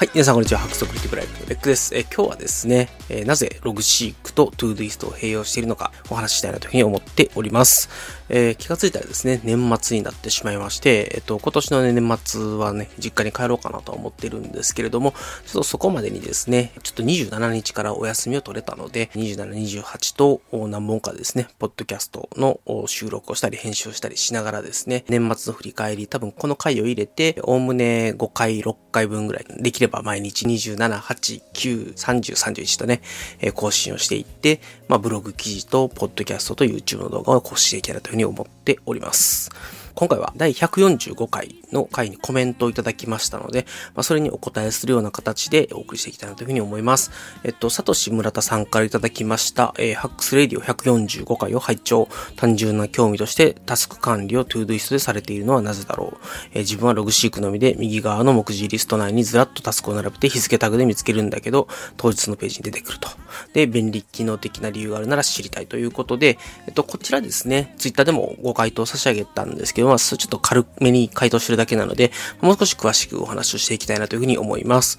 [0.00, 0.60] はい、皆さんこんにちは。
[0.60, 1.94] 白色リティブライブのベックです。
[1.94, 7.90] え今日はですね、えー、なぜ Logseq と Todoist を併用しているのかお話ししたいなというふうに思っております。
[8.30, 15.12] えー、気がついたらですね、年末になってしまいまして、えっと、今年の、ね、年末はね、実家に帰ろうかなと思ってるんですけれども、
[15.46, 33.02] ちょっとそこまでにですね、ちょっと27日からお休みを取れたので、27、28と何本かですね、ポッドキャストの収録をしたり編集をしたりしながらですね、年末の振り返り、多分この回を入れて、おおむね5回、6回分ぐらい、できれば毎日27、8、9、30、31とね、
[33.54, 39.50] 更新をしていって、まあ、ブログ記事と、ポッドキャストと YouTube の動画を更新していけたらというふうに思っております。
[39.94, 47.10] 今回は第145回の回にコメントをいただきましたので、まあ、それにお答えするような形でお送りしていきたいなというふうに思います。
[47.44, 56.18] えっと、サトシ村田さんからいただきました、えー、 Hacks Radio 145回を拝聴単純な興味としてタスク管理を Todoist でされているのはなぜだろう、
[56.52, 63.08] えー、自分は Logseq のみで右側の目次リスト内にずらっとタスクを並べて日付タグで見つけるんだけど、当日のページに出てくると。
[63.52, 74.98] で、便利機能的な理由があるなら知りたいということで、えっと、こちらですね、ツイッターでもご回答差し上げたんですけど、まあ、ちょっと軽めに回答してるだけなので、もう少し詳しくお話をしていきたいなというふうに思います。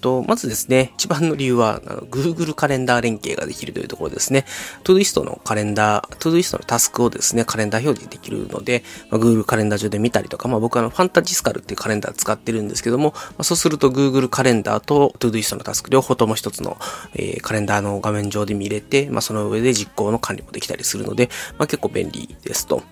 [0.00, 4.44] と、まずですね、一番の理由は、あの Google カレンダー連携ができるというところですね。
[4.82, 16.76] Todoist のカレンダー、 Todoist のタスクをですね、カレンダー表示できるので、まあ、Google カレンダー上で見たりとか、まあ僕は、 Fantastical っていうカレンダー使ってるんですけども、まあ、そうすると Google カレンダーと Todoist のタスク両方とも一つの、
[17.14, 22.82] えー、カレンダーの画面上で見れて、まあその上で実行の管理もできたりするので、まあ結構便利ですと。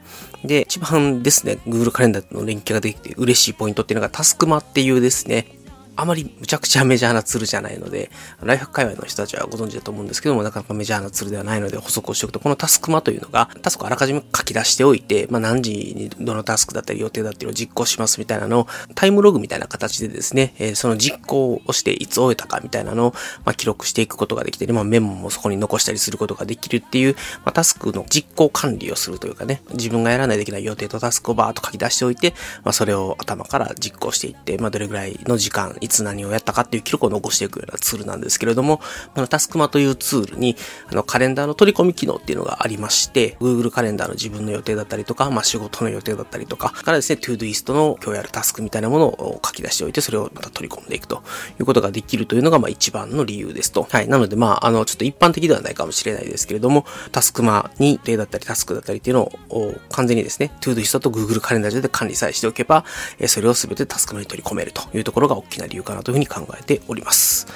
[0.44, 5.57] で、一番ですね、Google カレンダーの連携ができて嬉しいポイントっていうのがたすくまっていうですね、
[6.00, 12.32] あまりむちゃくちゃメジャーなツールじゃないので、ライフ界隈の人たちはご存知だと思うんですけども、なかなかメジャーなツールではないので補足をしておく。
[12.32, 23.14] と、このたすくまというのが、タスクをあらかじめ書き出しておいて、まあ、何時にどのタスクだったり予定だったりを実行しますみたいなのを、タイムログみたいな形でですね、えー、その実行をしていつ終えたかみたいなのを、
[23.44, 27.14] まあ、記録していくことができて、まあ、メモもそこに残したりすることができるっていう、
[27.44, 38.78] まあ、タスクの実行管理をするというかね、自分がやらないといけない予定とタスクをバーっと書き出しておいて、まあ、それを頭から実行していって、まあ、どれぐらいの時間、いつ何をやったかっていう記録を残していくようなツールなんですけれども、
[39.14, 40.54] このタスクマというツールに、
[40.90, 51.22] あの、カレンダーの取り込み機能っていうのがありまして、Google カレンダーの自分の予定だったりとか、まあ、仕事の予定だったりとか、からですね、ToDoist の今日やるタスクみたいなものを書き出しておいて、それをまた取り込んでいくと
[51.58, 53.86] いうことができるというのが、まあ、一番の理由ですと。
[53.90, 54.08] はい。
[54.08, 62.84] なので、まあ、あの、ちょっと一般的ではないかもしれないですけれども、タスクマに予定だったり、タスクだったりっていうのを完全にですね、ToDoist と Google カレンダー上で管理さえしておけば、
[63.26, 67.46] それを全てタスクマに取り込めるというところが大きな理由かなというふうに考えております。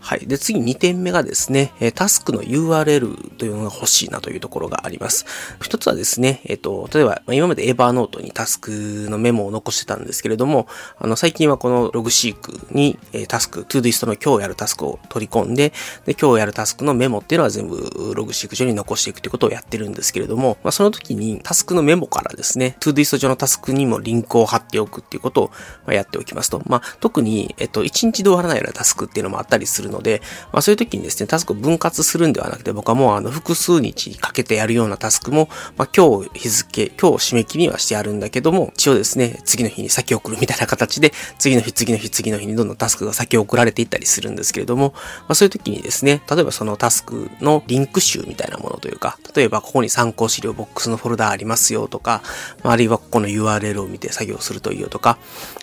[0.00, 0.26] はい。
[0.26, 5.26] で、次2点目がですね、タスクの URL というのが欲しいなというところがあります。
[5.62, 8.70] 一つはですね、えっと、例えば、今までエバーノートにタスク
[9.10, 10.66] のメモを残してたんですけれども、
[10.98, 15.72] あの、最近はこの Logseq に、タスク、 Todoist の今日やるタスクを取り込んで、
[16.06, 25.50] で、今日やるタスクのメモっていうのは全部 Logseq 上に残していくということをやってるんですけれども、まあ、その時にタスクのメモからですね、 Todoist 上のタスクにもリンクを貼っておくっていうこと
[25.86, 30.22] をやっておきますと、まあ、特に、えっと、1日で終わらないようなタスクっていうのもあったりするので、で
[30.52, 52.22] まあ、そういう時にですね、タスクを分割するんではなくて、僕はもうあの複数日かけてやるようなタスクも、まあ、今日日付、今日締め切りはしてあるんだけども、一応ですね、次の日に先送るみたいな形で、次の日、次の日、次の日にどんどんタスクが先送られていったりするんですけれども、まあ、そういう時にですね、例えばそのタスクのリンク集みたいなものというか、例えばここに参考資料ボックスのフォルダありますよとか、
[52.62, 55.18] あ、あるいはここの URL を見て作業するといいよとか、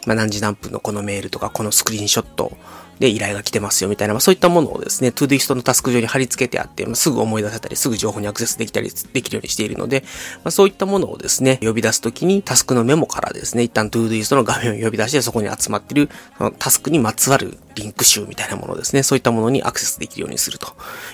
[0.05, 2.51] まあ、何時何分のこのメールとか、このスクリーンショット
[2.99, 10.03] で依頼が来てますよみたいな、まあ、そういったものをですね、 Todoist のタスク上に貼り付けてあって、まあ、すぐ思い出せたり、すぐ情報にアクセスできたりできるようにしているので、
[10.43, 19.03] まあ、そういったものをですね、呼び出すときにタスクのメモからですね、一旦 Todoist の画面を呼び出して、そこに集まっている、そのタスクにまつわるリンク集みたいなものですね。
[19.03, 20.67] そういったものにアクセスできるようにすると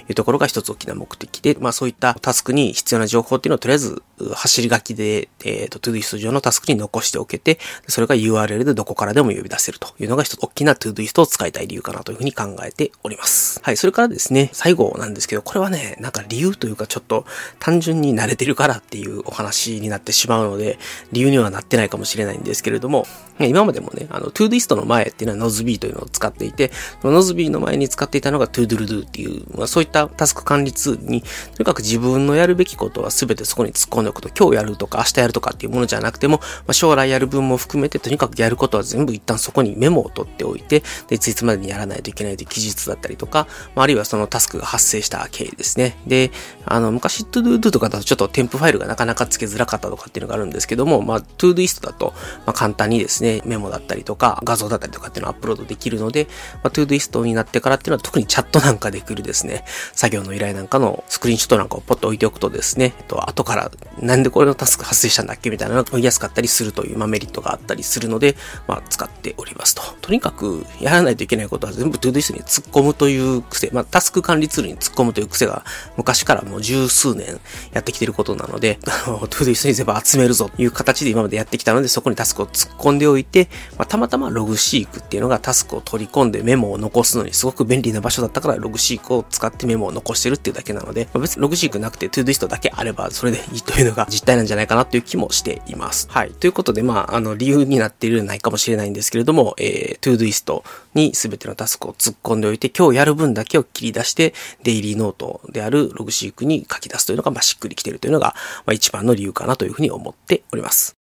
[0.10, 4.02] いうところが一つ大きな目的で、まあそういったタスクに必要な情報っていうのをとりあえず
[4.34, 13.60] 走り書きで、えっ、ー、と、 Todoist 上のタスクに残しておけて、それが URL でどこからでも呼び出せるというのが一つ大きな Todoist を使いたい理由かなというふうに考えております。
[13.64, 13.78] はい。
[13.78, 17.26] それからですね、最後なんですけど、これはね、なんか理由というかちょっと
[17.60, 20.80] 単純に慣れてるからっていうお話になってしまうので、
[21.12, 23.06] 理由にはなってないかもしれないんですけれども、
[23.40, 26.72] 今までもね、あの、 Todoist の前っていうのは Nozbe というのを使っていいて、
[27.04, 31.28] Nozbe の前に使っていたのが Toodledo っていう、まあ、そういったタスク管理ツールに、と
[31.60, 45.98] にかく自分のやるべきことは全てそこに突っ込んでおくと、今日やるとか明日やるとかっていうものじゃなくても、まあ、将来やる分も含めて、とにかくやることは全部一旦そこにメモを取っておいて、で、いついつまでにやらないといけないという記述だったりとか、まあ、あるいはそのタスクが発生した経緯ですね。
[46.08, 46.32] で、
[46.66, 52.14] あの、昔 ToDoDo とかだとちょっと添付ファイルがなかなか付けづらかったとかっていうのがあるんですけども、まあ、ToDoist だと、
[52.46, 56.28] まあ、簡単にですね、メモだったりとか、画像だったりとかっていうのをアップロードできるので、
[56.64, 59.64] まあ、ToDoist になってからっていうのは特にチャットなんかで来るですね、
[59.94, 68.36] 作業の依頼なんかのスクリーンショットなんかをポッと置いておくとですね、えっと、後からなんでこれのタスク発生したんだっけみたいなのが追いやすかったりするという、まあ、メリットがあったりするので、
[68.68, 69.82] まあ、使っておりますと。
[70.02, 75.64] とにかく、やらないといけないことは全部 ToDoist に突っ込むという癖、まあ、タスク管理ツールに突っ込むという癖が
[75.98, 77.40] 昔からもう十数年
[77.72, 96.08] やってきてることなので、あの、ToDoist に全部集めるぞという形で今までやってきたので、そこにタスクを突っ込んでおいて、まあ、たまたまログシークっていうのがタスクを取り込んでメモを残すのにすごく便利な場所だったからログシークを使ってメモを残してるっていうだけなので、まあ、別にログシークなくて ToDoist だけあればそれでいいというのが実態なんじゃないかなという気もしています。
[96.10, 96.32] はい。
[96.32, 104.34] ということで、まあ、あの、理由になっているないかもしれないんですけれども、えー、ToDoist に全てのタスクを突っ込んでおいて、今日やる分だけを切り出して、
[104.64, 108.36] デイリーノートであるログシークに書き出すというのが、まあ、しっくりきているというのが、
[108.66, 111.03] まあ、一番の理由かなというふうに思っております。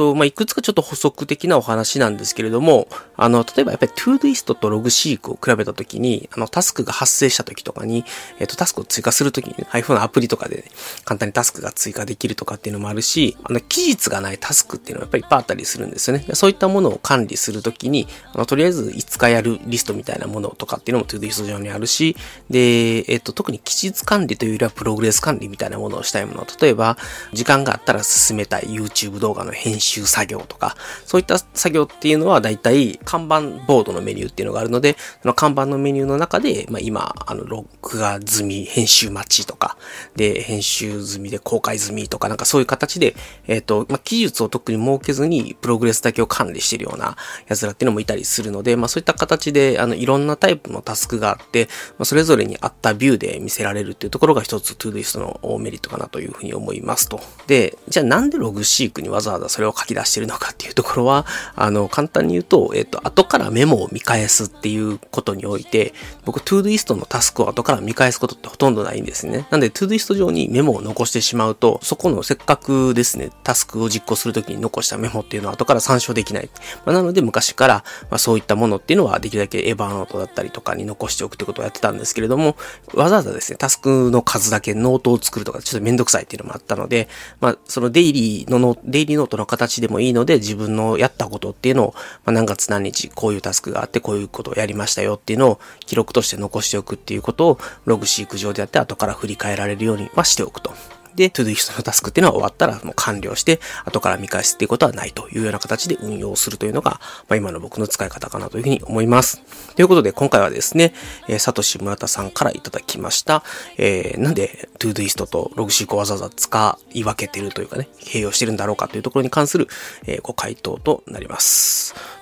[0.00, 2.88] と、まあ、いくつかちょっと補足的なお話なんですけれども、
[3.18, 8.06] あの、例えばやっぱり ToDoist と LogSeek を比べたときに、あの、タスクが発生したときとかに、
[8.38, 10.64] えっ、と、タスクを追加するときに、iPhone のアプリとかで、ね、
[11.04, 16.24] 簡単にタスクが追加できるとかっていうのもあるし、あの、期日がないタスクっていうのはやっぱりいっぱいあったりするんですよね。
[16.32, 22.16] そういったものを管理するときに、あの、とりあえず5日やるリストみたいなものとかっていうのも ToDoist 上にあるし、
[22.48, 26.96] で、えっ、と、特に期日管理というよりはプログレス管理みたいなものをしたいもの、例えば、
[27.34, 39.76] 時間があったら進めたい YouTube 動画の編集作業とか、そういった作業っていうのはだいたい看板ボードのメニューっていうのがあるので、その看板のメニューの中で、まあ、今、あの、録画済み、編集待ちとか、
[40.16, 43.14] で、編集済みで公開済みとか、なんかそういう形で、
[43.46, 47.16] えっ、ー、と、まあ、記述を特に設けずに、プログレスだけを管理しているような
[47.48, 57.20] 奴らっていうのもいたりするので、まあ、そういった形で、あの、いろんなタイプのタスクがあって、まあ、それぞれに合ったビューで見せられるっていうところが一つ、 Todoist のメリットかなというふうに思いますと。
[57.46, 65.94] で、じゃあなんで Logseq にわざわざそれを書き出してるのかっていうところは、あの、簡単に言うと、えっ、と、後からメモを見返すっていうことにおいて、
[66.24, 69.46] 僕、 Todoist のタスクを後から見返すことってほとんどないんですね。
[69.50, 76.50] なんで、 Todoist 上にメモを残してしまうと、そこのせっかくですね、タスクを実行するときに残したメモっていうのは後から参照できない。
[76.84, 82.56] まあ、なので、昔から、まあ、そういったものっていうのはできるだけ Evernote だったりとかに残しておくってことをやってたんですけれども、
[82.94, 87.08] わざわざですね、タスクの数だけノートを作るとかちょっとめんどくさいっていうのもあったので、
[87.40, 91.94] まあ、そのデイリーのデイリーノートの形でもいいので、自分のやったことっていうのを、
[92.24, 100.72] まあ、何月何日こういうタスクがあってこういうことをやりましたよっていうのを記録として残しておくっていうことを Logseq 上であって後から振り返られるようにはしておくと。
[101.14, 109.42] で、 Todoist のタスクっていうのは終わったらもう完了して、後から見返すっていうことはないというような形で運用するというのが、まあ、今の僕の使い方かなというふうに思います。
[109.74, 110.94] ということで、今回はですね、
[111.28, 113.42] えー、サトシ村田さんからいただきました、
[113.76, 119.68] えー、なんで Todoist と Logseq をわざわざ使い分けてるというかね、併用してるんだろうかというところに関する、
[120.06, 122.19] えー、ご回答となります。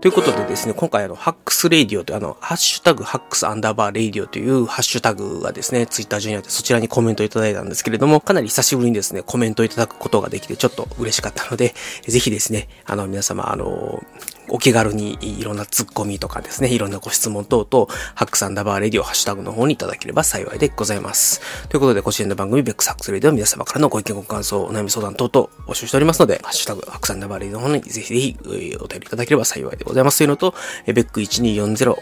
[0.00, 11.74] ということでですね、今回あの、 Hacks Radio というあの、ハッシュタグ Hacks アンダーバーレイディオというハッシュタグがですね、ツイッター上にあってそちらにコメントいただいたんですけれども、かなり久しぶりにですね、コメントいただくことができてちょっと嬉しかったので、
[12.06, 14.00] ぜひですね、あの、皆様、あの、
[14.48, 21.40] お気軽にいろんなツッコミとかですね、いろんなご質問等々、 Hacks アンダーバーレディオハッシュタグの方にいただければ幸いでございます。
[21.68, 28.36] ということで、ご支援の番組、 Beck's Hacks Radio 皆様からのご意見ご感想、お悩み相談等々募集しておりますので、ハッシュタグ、 Hacks アンダーバーレディオの方にぜひぜひ
[28.80, 30.54] お便りいただければ幸いでございますというのと、
[30.86, 31.94] beck1240、ア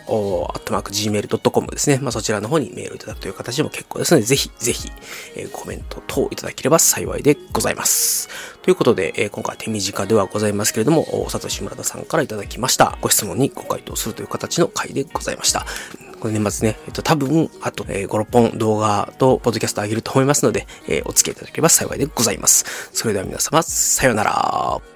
[0.53, 1.99] ットマーク gmail.com ですね。
[2.03, 4.91] まあ、そちらの方にメールいただくという形でも結構ですので、ぜひぜひ、
[5.37, 8.56] えー、コメント等いただければ幸いでございます。
[8.67, 12.99] ということで、えー、今回手短ではございますけれども、佐藤志村田さんからいただきました。
[13.01, 15.65] ご質問にご回答するという形の回でございました。
[16.19, 22.91] この年末ね、えっと、多分、あと、えー、5、6本動画と、ポッドキャストあげると思いますので、えー、お付き合いいただければ幸いでございます。
[22.93, 24.96] それでは皆様、さようなら。